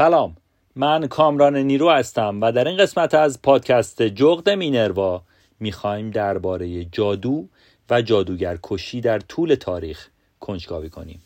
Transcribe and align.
سلام. 0.00 0.36
من 0.76 1.06
کامران 1.06 1.56
نیرو 1.56 1.90
هستم 1.90 2.40
و 2.40 2.52
در 2.52 2.68
این 2.68 2.76
قسمت 2.76 3.14
از 3.14 3.42
پادکست 3.42 4.02
جغد 4.02 4.50
مینروا 4.50 5.22
می‌خوایم 5.60 6.10
درباره 6.10 6.84
جادو 6.84 7.48
و 7.90 8.02
جادوگر 8.02 8.58
کشی 8.62 9.00
در 9.00 9.18
طول 9.18 9.54
تاریخ 9.54 10.08
کنجکاوی 10.40 10.90
کنیم. 10.90 11.22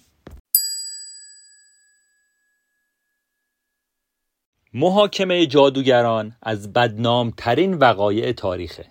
محاکمه 4.73 5.47
جادوگران 5.47 6.37
از 6.43 6.73
بدنام 6.73 7.33
ترین 7.37 7.75
وقایع 7.75 8.33
تاریخه 8.33 8.87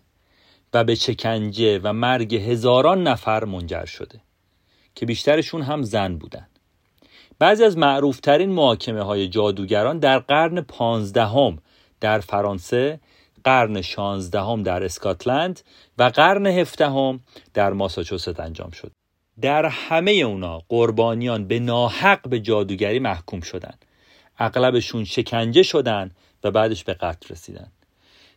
و 0.73 0.83
به 0.83 0.95
چکنجه 0.95 1.79
و 1.79 1.93
مرگ 1.93 2.35
هزاران 2.35 3.07
نفر 3.07 3.43
منجر 3.45 3.85
شده 3.85 4.21
که 4.95 5.05
بیشترشون 5.05 5.61
هم 5.61 5.81
زن 5.81 6.17
بودن. 6.17 6.47
بعضی 7.39 7.63
از 7.63 7.77
معروفترین 7.77 8.49
محاکمه 8.49 9.01
های 9.01 9.27
جادوگران 9.27 9.99
در 9.99 10.19
قرن 10.19 10.61
پانزدهم 10.61 11.57
در 11.99 12.19
فرانسه 12.19 12.99
قرن 13.43 13.81
شانزدهم 13.81 14.63
در 14.63 14.83
اسکاتلند 14.83 15.61
و 15.97 16.03
قرن 16.03 16.47
هفدهم 16.47 17.19
در 17.53 17.73
ماساچوست 17.73 18.39
انجام 18.39 18.71
شد. 18.71 18.91
در 19.41 19.65
همه 19.65 20.11
اونا 20.11 20.61
قربانیان 20.69 21.47
به 21.47 21.59
ناحق 21.59 22.29
به 22.29 22.39
جادوگری 22.39 22.99
محکوم 22.99 23.41
شدند. 23.41 23.85
اغلبشون 24.37 25.03
شکنجه 25.03 25.63
شدن 25.63 26.11
و 26.43 26.51
بعدش 26.51 26.83
به 26.83 26.93
قتل 26.93 27.29
رسیدن 27.29 27.71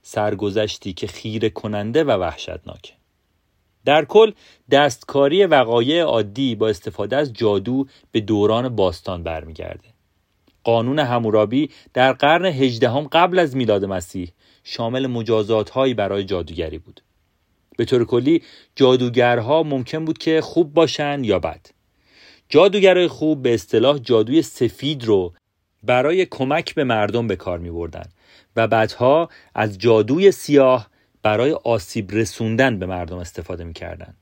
سرگذشتی 0.02 0.92
که 0.92 1.06
خیره 1.06 1.50
کننده 1.50 2.04
و 2.04 2.10
وحشتناکه. 2.10 2.92
در 3.86 4.04
کل 4.04 4.32
دستکاری 4.70 5.46
وقایع 5.46 6.02
عادی 6.02 6.54
با 6.54 6.68
استفاده 6.68 7.16
از 7.16 7.32
جادو 7.32 7.86
به 8.12 8.20
دوران 8.20 8.68
باستان 8.68 9.22
برمیگرده. 9.22 9.88
قانون 10.64 10.98
همورابی 10.98 11.70
در 11.94 12.12
قرن 12.12 12.44
هجدهم 12.44 13.08
قبل 13.12 13.38
از 13.38 13.56
میلاد 13.56 13.84
مسیح 13.84 14.32
شامل 14.64 15.06
مجازات 15.06 15.70
هایی 15.70 15.94
برای 15.94 16.24
جادوگری 16.24 16.78
بود. 16.78 17.00
به 17.76 17.84
طور 17.84 18.04
کلی 18.04 18.42
جادوگرها 18.76 19.62
ممکن 19.62 20.04
بود 20.04 20.18
که 20.18 20.40
خوب 20.40 20.74
باشن 20.74 21.24
یا 21.24 21.38
بد. 21.38 21.66
جادوگرای 22.48 23.08
خوب 23.08 23.42
به 23.42 23.54
اصطلاح 23.54 23.98
جادوی 23.98 24.42
سفید 24.42 25.04
رو 25.04 25.32
برای 25.82 26.26
کمک 26.26 26.74
به 26.74 26.84
مردم 26.84 27.26
به 27.26 27.36
کار 27.36 27.58
می 27.58 27.70
بردن 27.70 28.08
و 28.56 28.68
بعدها 28.68 29.28
از 29.54 29.78
جادوی 29.78 30.32
سیاه 30.32 30.90
برای 31.26 31.52
آسیب 31.52 32.12
رسوندن 32.12 32.78
به 32.78 32.86
مردم 32.86 33.18
استفاده 33.18 33.64
می 33.64 33.72
کردن. 33.72 34.14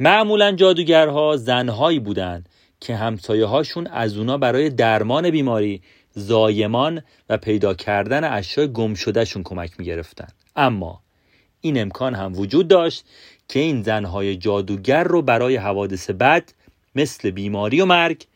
معمولا 0.00 0.52
جادوگرها 0.52 1.36
زنهایی 1.36 1.98
بودند 1.98 2.48
که 2.80 2.96
همسایه 2.96 3.46
هاشون 3.46 3.86
از 3.86 4.16
اونا 4.18 4.38
برای 4.38 4.70
درمان 4.70 5.30
بیماری 5.30 5.82
زایمان 6.12 7.02
و 7.28 7.36
پیدا 7.38 7.74
کردن 7.74 8.24
اشیاء 8.24 8.66
گم 8.66 8.94
شدهشون 8.94 9.42
کمک 9.42 9.72
می 9.78 9.84
گرفتن. 9.84 10.28
اما 10.56 11.00
این 11.60 11.80
امکان 11.80 12.14
هم 12.14 12.38
وجود 12.38 12.68
داشت 12.68 13.04
که 13.48 13.60
این 13.60 13.82
زنهای 13.82 14.36
جادوگر 14.36 15.04
رو 15.04 15.22
برای 15.22 15.56
حوادث 15.56 16.10
بد 16.10 16.52
مثل 16.94 17.30
بیماری 17.30 17.80
و 17.80 17.86
مرگ 17.86 18.26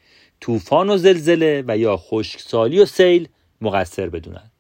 طوفان 0.41 0.91
و 0.91 0.97
زلزله 0.97 1.65
و 1.69 1.79
یا 1.79 1.97
خشکسالی 1.97 2.81
و 2.81 2.85
سیل 2.85 3.29
مقصر 3.61 4.09
بدونن 4.09 4.51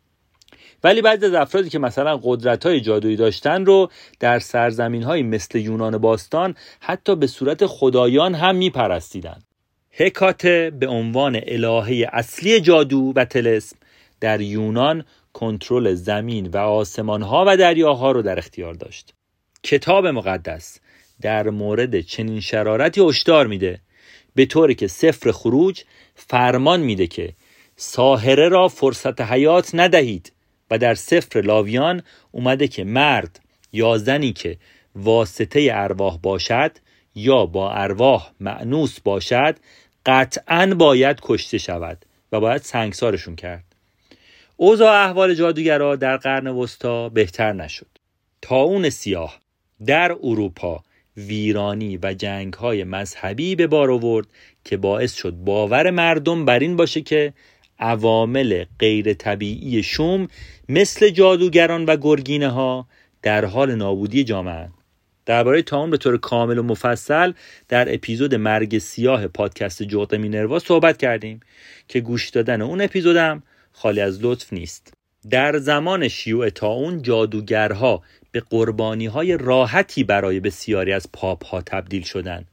ولی 0.85 1.03
بعضی 1.03 1.27
از 1.27 1.35
افرادی 1.35 1.71
که 1.71 1.79
مثلا 1.79 2.21
قدرت 2.23 2.67
های 2.67 2.81
جادویی 2.81 3.17
داشتن 3.17 3.65
رو 3.65 3.91
در 4.21 4.39
سرزمین 4.39 5.03
های 5.03 5.23
مثل 5.23 5.59
یونان 5.59 5.99
باستان 5.99 6.55
حتی 6.81 7.17
به 7.17 7.27
صورت 7.27 7.67
خدایان 7.67 8.35
هم 8.35 8.57
میپرستیدند 8.57 9.45
هکاته 9.93 10.73
به 10.81 10.87
عنوان 10.87 11.41
الهه 11.47 12.09
اصلی 12.13 12.61
جادو 12.61 13.13
و 13.17 13.25
تلسم 13.25 13.77
در 14.21 14.41
یونان 14.41 15.05
کنترل 15.33 15.95
زمین 15.95 16.47
و 16.47 16.57
آسمان 16.57 17.23
ها 17.23 17.45
و 17.47 17.57
دریاها 17.57 18.13
رو 18.13 18.23
در 18.23 18.39
اختیار 18.39 18.75
داشت. 18.75 19.15
کتاب 19.63 20.07
مقدس 20.07 20.81
در 21.21 21.51
مورد 21.51 22.01
چنین 22.01 22.41
شرارتی 22.41 23.01
هشدار 23.09 23.47
میده 23.47 23.81
به 24.35 24.47
طوری 24.47 24.75
که 24.75 24.87
سفر 24.87 25.33
خروج 25.33 25.83
فرمان 26.15 26.81
میده 26.81 27.07
که 27.07 27.33
ساهره 27.77 28.49
را 28.49 28.69
فرصت 28.69 29.21
حیات 29.21 29.71
ندهید. 29.75 30.33
و 30.71 30.79
در 30.79 30.95
سفر 30.95 31.41
لاویان 31.41 32.03
اومده 32.33 32.69
که 32.69 32.85
مرد 32.85 33.41
یا 33.73 33.99
زنی 33.99 34.33
که 34.33 34.57
واسطه 34.95 35.71
ارواح 35.73 36.19
باشد 36.19 36.73
یا 37.15 37.47
با 37.47 37.73
ارواح 37.73 38.31
معنوس 38.41 39.01
باشد 39.01 39.57
قطعا 40.07 40.75
باید 40.79 41.19
کشته 41.23 41.59
شود 41.59 42.05
و 42.33 42.41
باید 42.41 42.63
سنگسارشون 42.63 43.37
کرد. 43.37 43.65
اوضاع 44.57 45.05
احوال 45.05 45.35
جادوگرا 45.35 45.97
در 45.97 46.17
قرن 46.17 46.47
وسطا 46.47 47.09
بهتر 47.09 47.53
نشد. 47.53 47.87
تا 48.43 48.57
اون 48.57 48.91
سیاه 48.91 49.39
در 49.87 50.17
اروپا 50.23 50.83
ویرانی 51.17 51.99
و 52.03 52.15
جنگ 52.15 52.55
های 52.55 52.85
مذهبی 52.85 53.55
به 53.55 53.67
بار 53.67 53.91
آورد 53.91 54.27
که 54.65 54.77
باعث 54.77 55.15
شد 55.15 55.33
باور 55.33 55.91
مردم 55.91 56.45
بر 56.45 56.59
این 56.59 56.77
باشه 56.77 57.01
که 57.01 57.33
عوامل 57.79 58.65
غیر 58.79 59.15
طبیعی 59.15 59.83
شوم 59.83 60.29
مثل 60.69 61.09
جادوگران 61.09 61.85
و 61.85 61.97
گرگینه 61.97 62.49
ها 62.49 62.87
در 63.23 63.45
حال 63.45 63.75
نابودی 63.75 64.25
جامعه 64.25 64.69
درباره 65.27 65.63
تاون 65.63 65.91
به 65.91 65.97
طور 65.97 66.19
کامل 66.19 66.59
و 66.59 66.63
مفصل 66.63 67.33
در 67.69 67.95
اپیزود 67.95 68.35
مرگ 68.35 68.79
سیاه 68.79 69.27
پادکست 69.27 69.83
جغد 69.83 70.15
مینروا 70.15 70.59
صحبت 70.59 70.97
کردیم 70.97 71.41
که 71.89 72.01
گوش 72.01 72.31
دادن 72.31 72.63
اون 72.63 72.81
اپیزودم 72.81 73.43
خالی 73.73 74.01
از 74.01 74.25
لطف 74.25 74.53
نیست. 74.53 74.93
در 75.31 75.59
زمان 75.59 76.09
شیوع 76.09 76.49
تاون 76.49 77.03
جادوگرها 77.03 78.03
به 78.33 78.41
قربانی 78.41 79.07
های 79.07 79.37
راحتی 79.37 80.05
برای 80.05 80.41
بسیاری 80.41 80.93
از 80.93 81.07
پاپ 81.13 81.45
ها 81.45 81.61
تبدیل 81.61 82.03
شدند. 82.03 82.47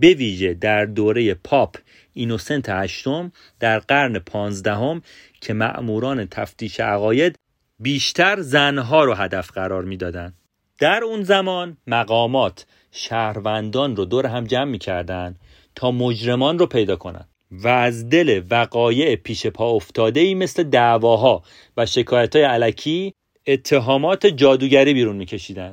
به 0.00 0.14
ویژه 0.14 0.54
در 0.54 0.84
دوره 0.84 1.34
پاپ 1.34 1.76
اینوسنت 2.14 2.68
هشتم 2.68 3.32
در 3.60 3.78
قرن 3.78 4.18
پانزدهم 4.18 5.02
که 5.40 5.54
مأموران 5.54 6.26
تفتیش 6.26 6.80
عقاید 6.80 7.36
بیشتر 7.78 8.40
زنها 8.40 9.04
رو 9.04 9.14
هدف 9.14 9.50
قرار 9.50 9.84
می‌دادند. 9.84 10.34
در 10.78 11.04
اون 11.04 11.22
زمان 11.22 11.76
مقامات 11.86 12.66
شهروندان 12.92 13.96
رو 13.96 14.04
دور 14.04 14.26
هم 14.26 14.44
جمع 14.44 14.70
می‌کردن 14.70 15.36
تا 15.74 15.90
مجرمان 15.90 16.58
رو 16.58 16.66
پیدا 16.66 16.96
کنند 16.96 17.28
و 17.50 17.68
از 17.68 18.08
دل 18.08 18.42
وقایع 18.50 19.16
پیش 19.16 19.46
پا 19.46 19.70
افتاده 19.70 20.20
ای 20.20 20.34
مثل 20.34 20.62
دعواها 20.62 21.42
و 21.76 21.86
شکایت 21.86 22.36
های 22.36 22.44
علکی 22.44 23.14
اتهامات 23.46 24.26
جادوگری 24.26 24.94
بیرون 24.94 25.16
میکشیدن 25.16 25.72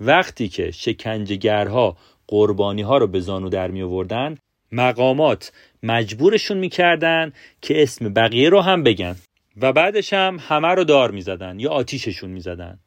وقتی 0.00 0.48
که 0.48 0.70
شکنجهگرها 0.70 1.96
قربانی 2.28 2.82
ها 2.82 2.98
رو 2.98 3.06
به 3.06 3.20
زانو 3.20 3.48
در 3.48 3.70
می 3.70 3.82
آوردن 3.82 4.38
مقامات 4.72 5.52
مجبورشون 5.82 6.56
می‌کردن 6.56 7.32
که 7.62 7.82
اسم 7.82 8.12
بقیه 8.12 8.48
رو 8.48 8.60
هم 8.60 8.82
بگن 8.82 9.16
و 9.56 9.72
بعدش 9.72 10.12
هم 10.12 10.38
همه 10.40 10.68
رو 10.68 10.84
دار 10.84 11.10
می‌زدن 11.10 11.60
یا 11.60 11.70
آتیششون 11.70 12.30
می‌زدن. 12.30 12.78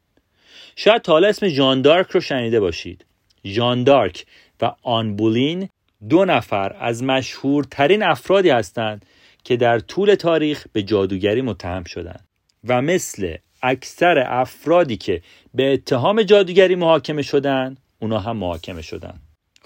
شاید 0.76 1.02
تا 1.02 1.18
اسم 1.18 1.48
جان 1.48 1.82
دارک 1.82 2.10
رو 2.10 2.20
شنیده 2.20 2.60
باشید. 2.60 3.04
جان 3.44 3.84
دارک 3.84 4.26
و 4.60 4.72
آنبولین 4.82 5.68
دو 6.08 6.24
نفر 6.24 6.76
از 6.80 7.02
مشهورترین 7.02 8.02
افرادی 8.02 8.50
هستند 8.50 9.06
که 9.44 9.56
در 9.56 9.78
طول 9.78 10.14
تاریخ 10.14 10.66
به 10.72 10.82
جادوگری 10.82 11.42
متهم 11.42 11.84
شدند 11.84 12.24
و 12.64 12.82
مثل 12.82 13.36
اکثر 13.62 14.24
افرادی 14.26 14.96
که 14.96 15.22
به 15.54 15.72
اتهام 15.72 16.22
جادوگری 16.22 16.74
محاکمه 16.74 17.22
شدند 17.22 17.80
اونا 17.98 18.18
هم 18.18 18.36
محاکمه 18.36 18.82
شدند. 18.82 19.20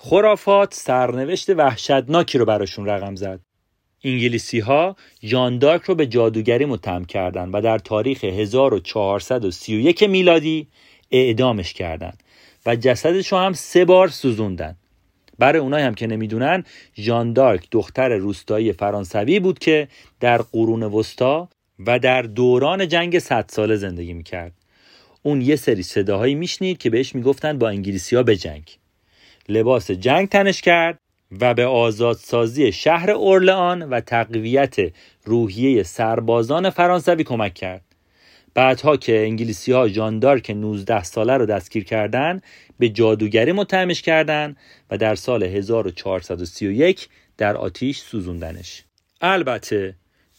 خرافات 0.06 0.74
سرنوشت 0.74 1.50
وحشتناکی 1.50 2.38
رو 2.38 2.44
براشون 2.44 2.86
رقم 2.86 3.14
زد. 3.14 3.40
انگلیسی 4.04 4.60
ها 4.60 4.96
جان 5.22 5.58
دارک 5.58 5.82
رو 5.82 5.94
به 5.94 6.06
جادوگری 6.06 6.64
متهم 6.64 7.04
کردند 7.04 7.54
و 7.54 7.60
در 7.60 7.78
تاریخ 7.78 8.24
1431 8.24 10.02
میلادی 10.02 10.68
اعدامش 11.10 11.72
کردند 11.72 12.22
و 12.66 12.76
جسدش 12.76 13.32
رو 13.32 13.38
هم 13.38 13.52
سه 13.52 13.84
بار 13.84 14.08
سوزوندن. 14.08 14.76
برای 15.38 15.60
اونایی 15.60 15.84
هم 15.84 15.94
که 15.94 16.06
نمی‌دونن 16.06 16.64
ژان 16.96 17.32
دارک 17.32 17.68
دختر 17.70 18.08
روستایی 18.08 18.72
فرانسوی 18.72 19.40
بود 19.40 19.58
که 19.58 19.88
در 20.20 20.42
قرون 20.42 20.82
وسطا 20.82 21.48
و 21.86 21.98
در 21.98 22.22
دوران 22.22 22.88
جنگ 22.88 23.18
صد 23.18 23.44
ساله 23.48 23.76
زندگی 23.76 24.12
می‌کرد. 24.12 24.52
اون 25.22 25.40
یه 25.40 25.56
سری 25.56 25.82
صداهایی 25.82 26.34
میشنید 26.34 26.78
که 26.78 26.90
بهش 26.90 27.14
می‌گفتن 27.14 27.58
با 27.58 27.68
انگلیسی 27.68 28.16
ها 28.16 28.22
به 28.22 28.36
جنگ. 28.36 28.78
لباس 29.48 29.90
جنگ 29.90 30.28
تنش 30.28 30.60
کرد 30.60 30.98
و 31.40 31.54
به 31.54 31.66
آزادسازی 31.66 32.72
شهر 32.72 33.10
اورلئان 33.10 33.82
و 33.82 34.00
تقویت 34.00 34.76
روحیه 35.24 35.82
سربازان 35.82 36.70
فرانسوی 36.70 37.24
کمک 37.24 37.54
کرد. 37.54 37.82
بعدها 38.54 38.96
که 38.96 39.20
انگلیسی 39.20 39.72
ها 39.72 39.88
جاندار 39.88 40.40
که 40.40 40.54
19 40.54 41.02
ساله 41.02 41.36
رو 41.36 41.46
دستگیر 41.46 41.84
کردند 41.84 42.42
به 42.78 42.88
جادوگری 42.88 43.52
متهمش 43.52 44.02
کردند 44.02 44.56
و 44.90 44.98
در 44.98 45.14
سال 45.14 45.42
1431 45.42 47.08
در 47.36 47.56
آتیش 47.56 47.98
سوزوندنش. 47.98 48.84
البته 49.20 49.94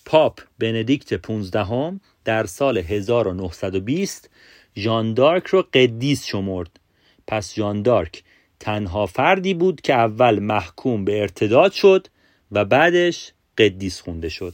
پاپ 0.06 0.42
بندیکت 0.60 1.13
15 1.13 2.00
در 2.25 2.46
سال 2.46 2.78
1920 2.78 4.30
ژان 4.78 5.13
دارک 5.13 5.48
رو 5.48 5.63
قدیس 5.74 6.25
شمرد. 6.25 6.80
پس 7.28 7.54
ژان 7.54 7.81
دارک 7.81 8.24
تنها 8.65 9.06
فردی 9.06 9.53
بود 9.53 9.81
که 9.81 9.94
اول 9.94 10.39
محکوم 10.39 11.06
به 11.06 11.21
ارتداد 11.21 11.71
شد 11.71 12.07
و 12.51 12.65
بعدش 12.65 13.31
قدیس 13.57 14.01
خونده 14.01 14.29
شد. 14.29 14.53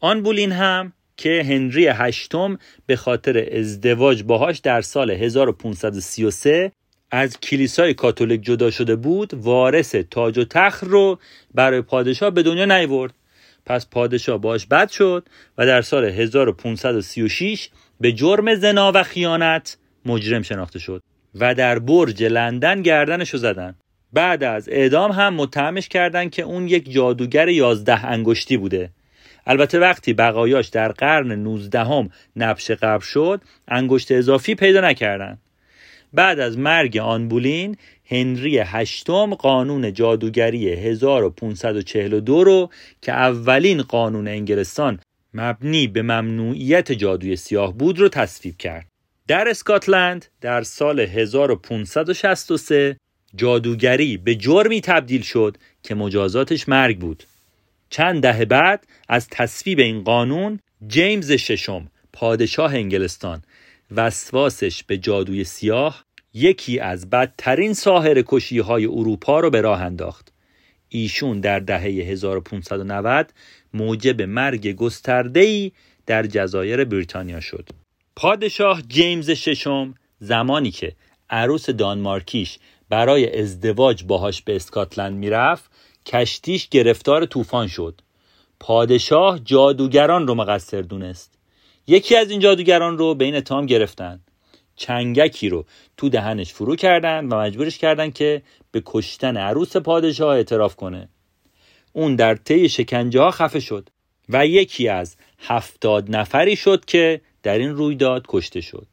آن 0.00 0.22
بولین 0.22 0.52
هم 0.52 0.92
که 1.16 1.42
هنری 1.44 1.86
هشتم 1.86 2.58
به 2.86 2.96
خاطر 2.96 3.48
ازدواج 3.58 4.22
باهاش 4.22 4.58
در 4.58 4.80
سال 4.80 5.10
1533 5.10 6.72
از 7.10 7.40
کلیسای 7.40 7.94
کاتولیک 7.94 8.42
جدا 8.42 8.70
شده 8.70 8.96
بود 8.96 9.34
وارث 9.34 9.94
تاج 9.94 10.38
و 10.38 10.44
تخت 10.44 10.84
رو 10.84 11.18
برای 11.54 11.80
پادشاه 11.80 12.30
به 12.30 12.42
دنیا 12.42 12.64
نیورد. 12.64 13.14
پس 13.66 13.86
پادشاه 13.86 14.38
باش 14.38 14.66
بد 14.66 14.90
شد 14.90 15.28
و 15.58 15.66
در 15.66 15.82
سال 15.82 16.04
1536 16.04 17.68
به 18.00 18.12
جرم 18.12 18.54
زنا 18.54 18.92
و 18.94 19.02
خیانت 19.02 19.78
مجرم 20.04 20.42
شناخته 20.42 20.78
شد. 20.78 21.02
و 21.34 21.54
در 21.54 21.78
برج 21.78 22.24
لندن 22.24 22.82
گردنشو 22.82 23.38
زدن. 23.38 23.74
بعد 24.12 24.44
از 24.44 24.68
اعدام 24.68 25.12
هم 25.12 25.34
متهمش 25.34 25.88
کردن 25.88 26.28
که 26.28 26.42
اون 26.42 26.68
یک 26.68 26.92
جادوگر 26.92 27.48
یازده 27.48 28.06
انگشتی 28.06 28.56
بوده. 28.56 28.90
البته 29.46 29.78
وقتی 29.78 30.12
بقایاش 30.12 30.68
در 30.68 30.92
قرن 30.92 31.32
19 31.32 31.84
هم 31.84 32.10
نبش 32.36 32.70
قبل 32.70 33.04
شد 33.04 33.40
انگشت 33.68 34.12
اضافی 34.12 34.54
پیدا 34.54 34.80
نکردن. 34.80 35.38
بعد 36.12 36.40
از 36.40 36.58
مرگ 36.58 36.96
آنبولین 36.96 37.76
هنری 38.04 38.58
هشتم 38.58 39.34
قانون 39.34 39.92
جادوگری 39.92 40.72
1542 40.72 42.44
رو 42.44 42.70
که 43.02 43.12
اولین 43.12 43.82
قانون 43.82 44.28
انگلستان 44.28 45.00
مبنی 45.34 45.86
به 45.86 46.02
ممنوعیت 46.02 46.92
جادوی 46.92 47.36
سیاه 47.36 47.74
بود 47.78 47.98
رو 47.98 48.08
تصویب 48.08 48.56
کرد. 48.56 48.89
در 49.30 49.48
اسکاتلند 49.48 50.26
در 50.40 50.62
سال 50.62 51.00
1563 51.00 52.96
جادوگری 53.34 54.16
به 54.16 54.34
جرمی 54.34 54.80
تبدیل 54.80 55.22
شد 55.22 55.56
که 55.82 55.94
مجازاتش 55.94 56.68
مرگ 56.68 56.98
بود. 56.98 57.24
چند 57.90 58.22
دهه 58.22 58.44
بعد 58.44 58.86
از 59.08 59.28
تصویب 59.28 59.78
این 59.78 60.04
قانون 60.04 60.60
جیمز 60.86 61.32
ششم 61.32 61.90
پادشاه 62.12 62.74
انگلستان 62.74 63.42
وسواسش 63.96 64.82
به 64.82 64.98
جادوی 64.98 65.44
سیاه 65.44 66.04
یکی 66.34 66.78
از 66.78 67.10
بدترین 67.10 67.74
ساهر 67.74 68.22
کشی 68.26 68.58
های 68.58 68.86
اروپا 68.86 69.40
رو 69.40 69.50
به 69.50 69.60
راه 69.60 69.82
انداخت. 69.82 70.32
ایشون 70.88 71.40
در 71.40 71.58
دهه 71.58 71.82
1590 71.82 73.32
موجب 73.74 74.22
مرگ 74.22 74.72
گسترده‌ای 74.72 75.72
در 76.06 76.26
جزایر 76.26 76.84
بریتانیا 76.84 77.40
شد. 77.40 77.68
پادشاه 78.16 78.82
جیمز 78.82 79.30
ششم 79.30 79.94
زمانی 80.18 80.70
که 80.70 80.92
عروس 81.30 81.70
دانمارکیش 81.70 82.58
برای 82.88 83.40
ازدواج 83.40 84.04
باهاش 84.04 84.42
به 84.42 84.56
اسکاتلند 84.56 85.16
می‌رفت 85.16 85.70
کشتیش 86.06 86.68
گرفتار 86.68 87.26
طوفان 87.26 87.66
شد. 87.66 88.00
پادشاه 88.60 89.38
جادوگران 89.38 90.26
رو 90.26 90.34
مقصر 90.34 90.82
دونست. 90.82 91.38
یکی 91.86 92.16
از 92.16 92.30
این 92.30 92.40
جادوگران 92.40 92.98
رو 92.98 93.14
بین 93.14 93.40
تام 93.40 93.66
گرفتن. 93.66 94.20
چنگکی 94.76 95.48
رو 95.48 95.64
تو 95.96 96.08
دهنش 96.08 96.52
فرو 96.52 96.76
کردن 96.76 97.24
و 97.24 97.36
مجبورش 97.36 97.78
کردن 97.78 98.10
که 98.10 98.42
به 98.70 98.82
کشتن 98.86 99.36
عروس 99.36 99.76
پادشاه 99.76 100.34
اعتراف 100.34 100.76
کنه. 100.76 101.08
اون 101.92 102.16
در 102.16 102.34
طی 102.34 102.68
شکنجه 102.68 103.20
ها 103.20 103.30
خفه 103.30 103.60
شد 103.60 103.88
و 104.28 104.46
یکی 104.46 104.88
از 104.88 105.16
هفتاد 105.38 106.16
نفری 106.16 106.56
شد 106.56 106.84
که 106.84 107.20
در 107.42 107.58
این 107.58 107.70
رویداد 107.70 108.24
کشته 108.28 108.60
شد 108.60 108.86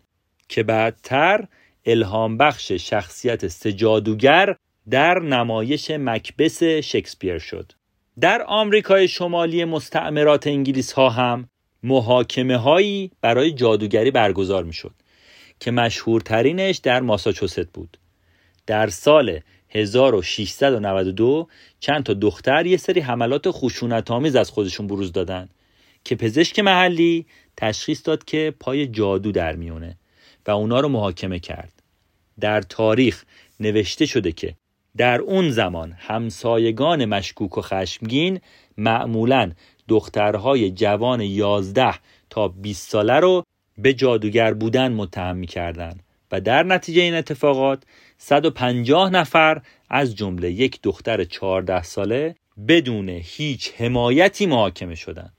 که 0.49 0.63
بعدتر 0.63 1.47
الهام 1.85 2.38
بخش 2.38 2.71
شخصیت 2.71 3.47
سجادوگر 3.47 4.55
در 4.89 5.19
نمایش 5.19 5.91
مکبس 5.91 6.63
شکسپیر 6.63 7.39
شد. 7.39 7.71
در 8.19 8.41
آمریکای 8.47 9.07
شمالی 9.07 9.65
مستعمرات 9.65 10.47
انگلیس 10.47 10.91
ها 10.91 11.09
هم 11.09 11.49
محاکمه 11.83 12.57
هایی 12.57 13.11
برای 13.21 13.51
جادوگری 13.51 14.11
برگزار 14.11 14.63
می 14.63 14.73
شد 14.73 14.94
که 15.59 15.71
مشهورترینش 15.71 16.77
در 16.77 17.01
ماساچوست 17.01 17.67
بود. 17.73 17.97
در 18.65 18.88
سال 18.88 19.39
1692 19.69 21.47
چند 21.79 22.03
تا 22.03 22.13
دختر 22.13 22.65
یه 22.65 22.77
سری 22.77 22.99
حملات 22.99 23.44
خشونت 23.47 24.11
آمیز 24.11 24.35
از 24.35 24.49
خودشون 24.49 24.88
بروز 24.88 25.11
دادن 25.11 25.49
که 26.04 26.16
پزشک 26.16 26.59
محلی 26.59 27.25
تشخیص 27.57 28.07
داد 28.07 28.26
که 28.26 28.54
پای 28.59 28.87
جادو 28.87 29.31
در 29.31 29.56
میونه 29.56 29.97
و 30.47 30.52
اونا 30.52 30.80
رو 30.80 30.90
محاکمه 30.90 31.40
کرد 31.40 31.83
در 32.40 32.61
تاریخ 32.61 33.23
نوشته 33.59 34.06
شده 34.06 34.31
که 34.31 34.56
در 34.97 35.19
اون 35.19 35.49
زمان 35.49 35.92
همسایگان 35.97 37.06
مشکوک 37.06 37.57
و 37.57 37.61
خشمگین 37.61 38.40
معمولا 38.78 39.52
دخترهای 39.87 40.71
جوان 40.71 41.21
11 41.21 41.94
تا 42.30 42.47
20 42.47 42.90
ساله 42.90 43.19
رو 43.19 43.44
به 43.78 43.94
جادوگر 43.94 44.54
بودن 44.54 44.92
متهم 44.92 45.44
کردن 45.44 45.99
و 46.31 46.42
در 46.42 46.64
نتیجه 46.64 47.02
این 47.02 47.16
اتفاقات 47.16 47.83
150 48.18 49.09
نفر 49.09 49.61
از 49.90 50.16
جمله 50.16 50.52
یک 50.52 50.80
دختر 50.83 51.23
14 51.23 51.83
ساله 51.83 52.35
بدون 52.68 53.09
هیچ 53.09 53.73
حمایتی 53.78 54.45
محاکمه 54.45 54.95
شدند. 54.95 55.33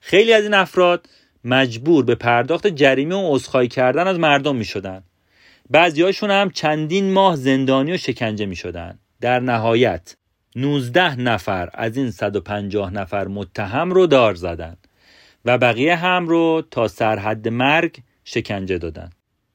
خیلی 0.00 0.32
از 0.32 0.42
این 0.42 0.54
افراد 0.54 1.08
مجبور 1.44 2.04
به 2.04 2.14
پرداخت 2.14 2.66
جریمه 2.66 3.14
و 3.14 3.34
عذرخواهی 3.34 3.68
کردن 3.68 4.06
از 4.06 4.18
مردم 4.18 4.56
می 4.56 4.64
شدن. 4.64 5.02
بعضیاشون 5.70 6.30
هم 6.30 6.50
چندین 6.50 7.12
ماه 7.12 7.36
زندانی 7.36 7.92
و 7.92 7.96
شکنجه 7.96 8.46
می 8.46 8.56
شدن. 8.56 8.98
در 9.20 9.40
نهایت 9.40 10.16
19 10.56 11.20
نفر 11.20 11.70
از 11.74 11.96
این 11.96 12.10
150 12.10 12.92
نفر 12.92 13.28
متهم 13.28 13.90
رو 13.90 14.06
دار 14.06 14.34
زدن 14.34 14.76
و 15.44 15.58
بقیه 15.58 15.96
هم 15.96 16.28
رو 16.28 16.62
تا 16.70 16.88
سرحد 16.88 17.48
مرگ 17.48 17.96
شکنجه 18.24 18.78
دادن. 18.78 19.10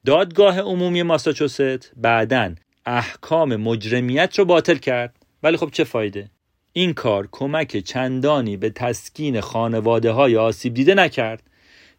دادگاه 0.05 0.59
عمومی 0.59 1.03
ماساچوست 1.03 1.91
بعدا 1.95 2.55
احکام 2.85 3.55
مجرمیت 3.55 4.39
رو 4.39 4.45
باطل 4.45 4.75
کرد 4.75 5.15
ولی 5.43 5.57
خب 5.57 5.69
چه 5.71 5.83
فایده 5.83 6.29
این 6.73 6.93
کار 6.93 7.27
کمک 7.31 7.77
چندانی 7.77 8.57
به 8.57 8.69
تسکین 8.69 9.41
خانواده 9.41 10.11
های 10.11 10.37
آسیب 10.37 10.73
دیده 10.73 10.93
نکرد 10.93 11.43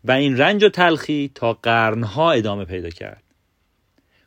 و 0.05 0.13
این 0.13 0.39
رنج 0.39 0.65
و 0.65 0.69
تلخی 0.69 1.31
تا 1.35 1.53
قرنها 1.53 2.33
ادامه 2.33 2.65
پیدا 2.65 2.91
کرد. 2.91 3.23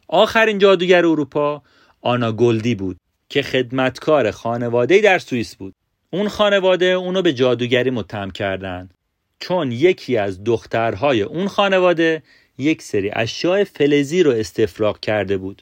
آخرین 0.07 0.57
جادوگر 0.57 1.05
اروپا 1.05 1.61
آنا 2.01 2.31
گلدی 2.31 2.75
بود 2.75 2.97
که 3.29 3.41
خدمتکار 3.41 4.31
خانواده 4.31 5.01
در 5.01 5.19
سوئیس 5.19 5.55
بود. 5.55 5.73
اون 6.09 6.27
خانواده 6.27 6.85
اونو 6.85 7.21
به 7.21 7.33
جادوگری 7.33 7.89
متهم 7.89 8.31
کردند. 8.31 8.93
چون 9.39 9.71
یکی 9.71 10.17
از 10.17 10.43
دخترهای 10.43 11.21
اون 11.21 11.47
خانواده 11.47 12.23
یک 12.57 12.81
سری 12.81 13.11
اشیاء 13.13 13.63
فلزی 13.63 14.23
رو 14.23 14.31
استفراغ 14.31 14.99
کرده 14.99 15.37
بود. 15.37 15.61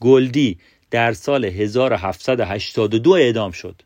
گلدی 0.00 0.58
در 0.90 1.12
سال 1.12 1.44
1782 1.44 3.10
اعدام 3.10 3.50
شد. 3.50 3.82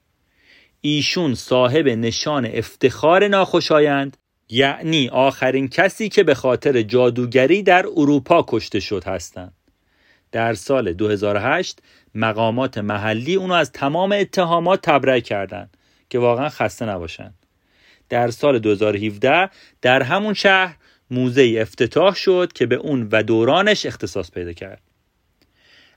ایشون 0.81 1.35
صاحب 1.35 1.89
نشان 1.89 2.47
افتخار 2.47 3.29
ناخوشایند 3.29 4.17
یعنی 4.49 5.09
آخرین 5.09 5.69
کسی 5.69 6.09
که 6.09 6.23
به 6.23 6.35
خاطر 6.35 6.83
جادوگری 6.83 7.63
در 7.63 7.87
اروپا 7.97 8.45
کشته 8.49 8.81
شد 8.81 9.05
هستند. 9.05 9.53
در 10.33 10.55
سال 10.55 10.93
2008 10.93 11.79
مقامات 12.15 12.79
محلی 12.79 13.35
اونو 13.35 13.55
از 13.55 13.73
تمام 13.73 14.13
اتهامات 14.13 14.81
تبرئه 14.83 15.21
کردند 15.21 15.77
که 16.11 16.19
واقعا 16.19 16.49
خسته 16.49 16.85
نباشند. 16.85 17.35
در 18.09 18.31
سال 18.31 18.59
2017 18.59 19.51
در 19.83 20.03
همون 20.03 20.35
شهر 20.35 20.77
موزه 21.11 21.57
افتتاح 21.59 22.15
شد 22.15 22.53
که 22.55 22.67
به 22.67 22.75
اون 22.75 23.09
و 23.13 23.23
دورانش 23.23 23.87
اختصاص 23.87 24.31
پیدا 24.31 24.53
کرد. 24.53 24.83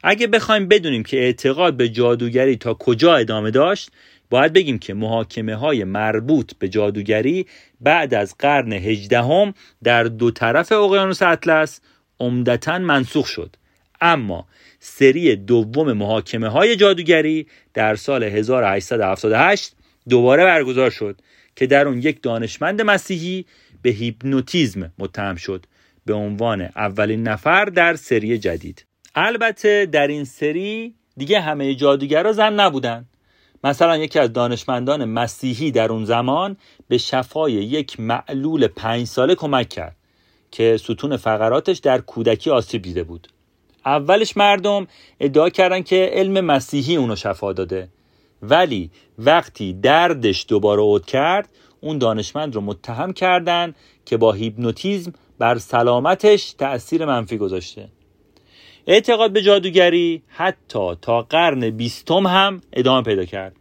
اگه 0.04 0.28
بخوایم 0.28 0.68
بدونیم 0.68 1.04
که 1.04 1.18
اعتقاد 1.18 1.78
به 1.78 1.90
جادوگری 1.90 2.56
تا 2.56 2.74
کجا 2.74 3.16
ادامه 3.16 3.52
داشت 3.52 3.92
باید 4.30 4.54
بگیم 4.54 4.80
که 4.80 4.94
محاکمه 4.94 5.56
های 5.56 5.84
مربوط 5.84 6.54
به 6.60 6.70
جادوگری 6.70 7.46
بعد 7.82 8.14
از 8.14 8.36
قرن 8.40 8.74
هجدهم 8.74 9.54
در 9.84 10.04
دو 10.04 10.32
طرف 10.32 10.72
اقیانوس 10.72 11.22
اطلس 11.22 11.82
عمدتا 12.20 12.80
منسوخ 12.80 13.28
شد. 13.28 13.56
اما 14.02 14.48
سری 14.80 15.36
دوم 15.36 15.94
محاکمه 15.94 16.48
های 16.48 16.76
جادوگری 16.76 17.48
در 17.74 17.96
سال 17.96 18.24
1878 18.24 19.76
دوباره 20.10 20.44
برگزار 20.44 20.90
شد 20.90 21.22
که 21.56 21.68
در 21.68 21.88
اون 21.88 22.02
یک 22.02 22.22
دانشمند 22.22 22.82
مسیحی 22.82 23.46
به 23.82 23.90
هیپنوتیزم 23.90 24.92
متهم 25.00 25.36
شد 25.36 25.66
به 26.06 26.14
عنوان 26.14 26.62
اولین 26.62 27.28
نفر 27.28 27.66
در 27.66 27.96
سری 27.96 28.38
جدید. 28.38 28.86
البته 29.16 29.86
در 29.86 30.08
این 30.08 30.24
سری 30.24 30.96
دیگه 31.18 31.42
همه 31.42 31.76
جادوگرا 31.76 32.32
زن 32.32 32.54
نبودن. 32.60 33.06
مثلا 33.64 33.98
یکی 33.98 34.20
از 34.20 34.34
دانشمندان 34.34 35.06
مسیحی 35.06 35.72
در 35.72 35.92
اون 35.92 36.06
زمان 36.06 36.58
به 36.88 36.98
شفای 36.98 37.52
یک 37.52 38.00
معلول 38.00 38.68
پنج 38.68 39.08
ساله 39.08 39.36
کمک 39.36 39.70
کرد 39.70 39.96
که 40.52 40.78
ستون 40.78 41.18
فقراتش 41.18 41.78
در 41.78 42.02
کودکی 42.02 42.50
آسیب 42.50 42.82
دیده 42.82 43.04
بود. 43.04 43.28
اولش 43.86 44.38
مردم 44.38 44.88
ادعا 45.20 45.50
کردن 45.50 45.82
که 45.82 46.10
علم 46.14 46.46
مسیحی 46.46 46.96
اونو 46.96 47.16
شفا 47.16 47.54
داده. 47.54 47.90
ولی 48.42 48.92
وقتی 49.20 49.74
دردش 49.74 50.46
دوباره 50.48 50.82
عود 50.82 51.06
کرد 51.06 51.50
اون 51.82 51.98
دانشمند 51.98 52.56
رو 52.56 52.62
متهم 52.62 53.14
کردند 53.14 53.76
که 54.06 54.18
با 54.18 54.32
هیپنوتیزم 54.32 55.14
بر 55.40 55.58
سلامتش 55.58 56.54
تأثیر 56.54 57.06
منفی 57.06 57.38
گذاشته. 57.38 57.90
اعتقاد 58.90 59.34
به 59.34 59.42
جادوگری 59.42 60.24
حتی 60.28 60.96
تا 61.02 61.22
قرن 61.22 61.70
بیستم 61.70 62.28
هم 62.28 62.62
ادامه 62.74 63.04
پیدا 63.04 63.26
کرد. 63.26 63.56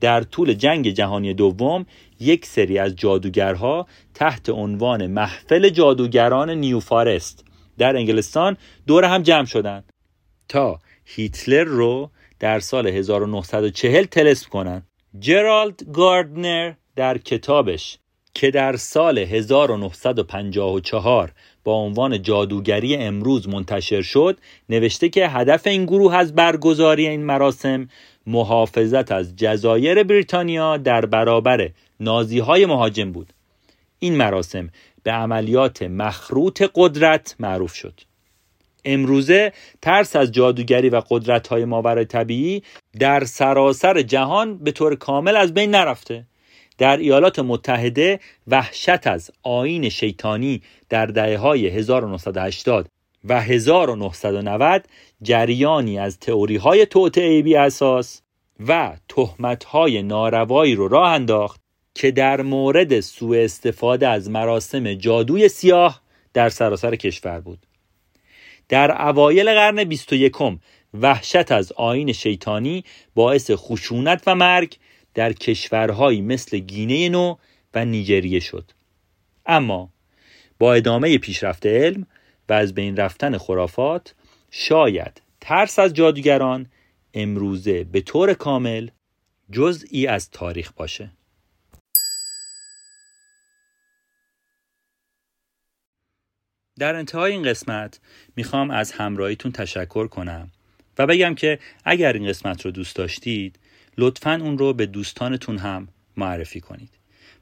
در 0.00 0.22
طول 0.22 0.52
جنگ 0.52 0.88
جهانی 0.88 1.34
دوم 1.34 1.86
یک 2.20 2.46
سری 2.46 2.78
از 2.78 2.96
جادوگرها 2.96 3.86
تحت 4.14 4.50
عنوان 4.50 5.06
محفل 5.06 5.68
جادوگران 5.68 6.50
نیو 6.50 6.80
فارست 6.80 7.44
در 7.78 7.96
انگلستان 7.96 8.56
دور 8.86 9.04
هم 9.04 9.22
جمع 9.22 9.44
شدند 9.44 9.92
تا 10.48 10.78
هیتلر 11.04 11.64
رو 11.64 12.10
در 12.40 12.60
سال 12.60 12.86
1940 12.86 14.04
تلسم 14.04 14.48
کنند. 14.48 14.86
جرالد 15.18 15.92
گاردنر 15.92 16.72
در 16.96 17.18
کتابش 17.18 17.98
که 18.34 18.50
در 18.50 18.76
سال 18.76 19.18
1954 19.18 21.32
با 21.64 21.74
عنوان 21.74 22.22
جادوگری 22.22 22.96
امروز 22.96 23.48
منتشر 23.48 24.02
شد 24.02 24.38
نوشته 24.68 25.08
که 25.08 25.28
هدف 25.28 25.66
این 25.66 25.84
گروه 25.84 26.16
از 26.16 26.34
برگزاری 26.34 27.08
این 27.08 27.24
مراسم 27.24 27.88
محافظت 28.26 29.12
از 29.12 29.36
جزایر 29.36 30.02
بریتانیا 30.02 30.76
در 30.76 31.06
برابر 31.06 31.70
نازی 32.00 32.38
های 32.38 32.66
مهاجم 32.66 33.12
بود. 33.12 33.32
این 33.98 34.16
مراسم 34.16 34.70
به 35.02 35.12
عملیات 35.12 35.82
مخروط 35.82 36.62
قدرت 36.74 37.36
معروف 37.38 37.74
شد. 37.74 38.00
امروزه 38.84 39.52
ترس 39.82 40.16
از 40.16 40.32
جادوگری 40.32 40.88
و 40.88 41.02
قدرت 41.10 41.48
های 41.48 41.64
ماورای 41.64 42.04
طبیعی 42.04 42.62
در 42.98 43.24
سراسر 43.24 44.02
جهان 44.02 44.58
به 44.58 44.72
طور 44.72 44.94
کامل 44.94 45.36
از 45.36 45.54
بین 45.54 45.70
نرفته. 45.70 46.24
در 46.78 46.96
ایالات 46.96 47.38
متحده 47.38 48.20
وحشت 48.46 49.06
از 49.06 49.30
آین 49.42 49.88
شیطانی 49.88 50.62
در 50.88 51.06
دهه 51.06 51.36
های 51.36 51.68
1980 51.68 52.88
و 53.24 53.40
1990 53.40 54.84
جریانی 55.22 55.98
از 55.98 56.18
تئوری 56.18 56.56
های 56.56 56.86
توطعه 56.86 57.42
بی 57.42 57.56
اساس 57.56 58.22
و 58.68 58.96
تهمت 59.08 59.64
های 59.64 60.02
ناروایی 60.02 60.74
رو 60.74 60.88
راه 60.88 61.12
انداخت 61.12 61.60
که 61.94 62.10
در 62.10 62.42
مورد 62.42 63.00
سوء 63.00 63.44
استفاده 63.44 64.08
از 64.08 64.30
مراسم 64.30 64.94
جادوی 64.94 65.48
سیاه 65.48 66.00
در 66.34 66.48
سراسر 66.48 66.96
کشور 66.96 67.40
بود. 67.40 67.66
در 68.68 69.08
اوایل 69.08 69.54
قرن 69.54 69.84
21 69.84 70.32
وحشت 70.94 71.52
از 71.52 71.72
آین 71.72 72.12
شیطانی 72.12 72.84
باعث 73.14 73.50
خشونت 73.54 74.22
و 74.26 74.34
مرگ 74.34 74.76
در 75.14 75.32
کشورهایی 75.32 76.20
مثل 76.20 76.58
گینه 76.58 77.08
نو 77.08 77.36
و 77.74 77.84
نیجریه 77.84 78.40
شد. 78.40 78.70
اما 79.46 79.92
با 80.58 80.74
ادامه 80.74 81.18
پیشرفت 81.18 81.66
علم 81.66 82.06
و 82.48 82.52
از 82.52 82.74
بین 82.74 82.96
رفتن 82.96 83.38
خرافات 83.38 84.14
شاید 84.50 85.22
ترس 85.40 85.78
از 85.78 85.94
جادوگران 85.94 86.66
امروزه 87.14 87.84
به 87.84 88.00
طور 88.00 88.34
کامل 88.34 88.88
جزئی 89.50 90.06
از 90.06 90.30
تاریخ 90.30 90.72
باشه. 90.72 91.10
در 96.78 96.94
انتهای 96.94 97.32
این 97.32 97.42
قسمت 97.42 98.00
می‌خوام 98.36 98.70
از 98.70 98.92
همراهیتون 98.92 99.52
تشکر 99.52 100.06
کنم 100.06 100.50
و 100.98 101.06
بگم 101.06 101.34
که 101.34 101.58
اگر 101.84 102.12
این 102.12 102.28
قسمت 102.28 102.64
رو 102.64 102.70
دوست 102.70 102.96
داشتید 102.96 103.58
لطفا 103.98 104.34
اون 104.42 104.58
رو 104.58 104.72
به 104.72 104.86
دوستانتون 104.86 105.58
هم 105.58 105.88
معرفی 106.16 106.60
کنید 106.60 106.90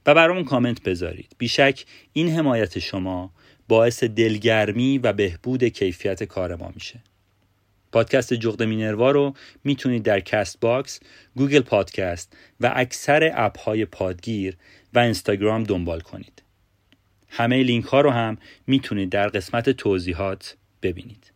و 0.07 0.15
برامون 0.15 0.45
کامنت 0.45 0.83
بذارید 0.83 1.33
بیشک 1.39 1.85
این 2.13 2.29
حمایت 2.29 2.79
شما 2.79 3.33
باعث 3.69 4.05
دلگرمی 4.05 4.99
و 4.99 5.13
بهبود 5.13 5.65
کیفیت 5.65 6.25
کار 6.25 6.57
ما 6.57 6.73
میشه 6.75 7.01
پادکست 7.93 8.35
جغد 8.35 8.63
مینروا 8.63 9.11
رو 9.11 9.35
می‌تونید 9.65 10.03
در 10.03 10.21
Castbox، 10.21 11.01
گوگل 11.37 11.61
پادکست 11.61 12.37
و 12.61 12.73
اکثر 12.75 13.33
اپ 13.35 13.59
های 13.59 13.85
پادگیر 13.85 14.57
و 14.95 14.99
اینستاگرام 14.99 15.65
دنبال 15.65 16.01
کنید. 16.01 16.43
همه 17.29 17.63
لینک 17.63 17.85
ها 17.85 18.01
رو 18.01 18.11
هم 18.11 18.39
می‌تونید 18.67 19.11
در 19.11 19.29
قسمت 19.29 19.71
توضیحات 19.71 20.57
ببینید. 20.83 21.33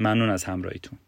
ممنون 0.00 0.30
از 0.30 0.44
همراهیتون. 0.44 0.98